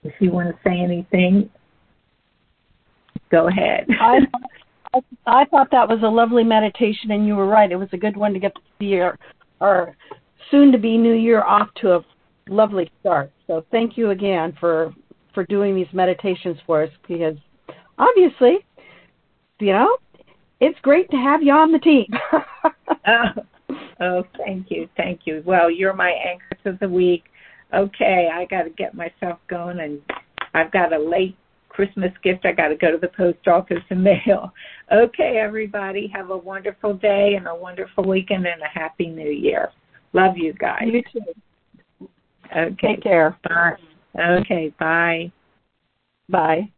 if 0.02 0.14
you 0.20 0.30
want 0.30 0.48
to 0.48 0.56
say 0.64 0.78
anything, 0.78 1.50
Go 3.30 3.48
ahead. 3.48 3.86
I, 4.00 5.00
I 5.26 5.44
thought 5.46 5.70
that 5.70 5.88
was 5.88 6.00
a 6.02 6.08
lovely 6.08 6.44
meditation, 6.44 7.12
and 7.12 7.26
you 7.26 7.36
were 7.36 7.46
right. 7.46 7.70
It 7.70 7.76
was 7.76 7.88
a 7.92 7.96
good 7.96 8.16
one 8.16 8.32
to 8.32 8.40
get 8.40 8.52
the 8.78 8.86
year, 8.86 9.18
our 9.60 9.96
soon 10.50 10.72
to 10.72 10.78
be 10.78 10.98
new 10.98 11.14
year 11.14 11.42
off 11.42 11.68
to 11.76 11.94
a 11.94 12.04
lovely 12.48 12.90
start. 13.00 13.30
So 13.46 13.64
thank 13.70 13.96
you 13.96 14.10
again 14.10 14.56
for 14.58 14.92
for 15.34 15.44
doing 15.44 15.74
these 15.74 15.92
meditations 15.92 16.58
for 16.66 16.82
us 16.82 16.90
because 17.06 17.36
obviously, 17.98 18.58
you 19.60 19.72
know, 19.72 19.96
it's 20.60 20.78
great 20.80 21.10
to 21.10 21.16
have 21.16 21.42
you 21.42 21.52
on 21.52 21.72
the 21.72 21.78
team. 21.78 22.06
oh, 23.06 23.28
oh, 24.00 24.24
thank 24.36 24.70
you, 24.70 24.88
thank 24.96 25.20
you. 25.24 25.42
Well, 25.44 25.70
you're 25.70 25.94
my 25.94 26.10
anchor 26.10 26.56
to 26.64 26.78
the 26.80 26.88
week. 26.88 27.24
Okay, 27.72 28.28
I 28.32 28.46
got 28.46 28.64
to 28.64 28.70
get 28.70 28.94
myself 28.94 29.38
going, 29.48 29.80
and 29.80 30.00
I've 30.54 30.72
got 30.72 30.92
a 30.92 30.98
late 30.98 31.36
Christmas 31.68 32.12
gift 32.22 32.44
I 32.44 32.52
got 32.52 32.68
to 32.68 32.76
go 32.76 32.90
to 32.90 32.98
the 32.98 33.08
post 33.16 33.46
office 33.46 33.82
and 33.90 34.02
mail. 34.26 34.52
Okay, 34.92 35.38
everybody, 35.38 36.10
have 36.14 36.30
a 36.30 36.36
wonderful 36.36 36.94
day 36.94 37.34
and 37.36 37.46
a 37.46 37.54
wonderful 37.54 38.04
weekend 38.04 38.46
and 38.46 38.60
a 38.62 38.78
happy 38.78 39.06
new 39.06 39.30
year. 39.30 39.70
Love 40.12 40.36
you 40.36 40.52
guys. 40.54 40.82
You 40.86 41.02
too. 41.12 42.08
Okay. 42.56 42.76
Take 42.82 43.02
care. 43.02 43.36
Bye. 43.44 43.76
Okay, 44.18 44.74
bye. 44.78 45.32
Bye. 46.28 46.72